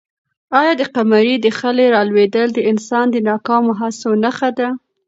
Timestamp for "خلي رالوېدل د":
1.59-2.59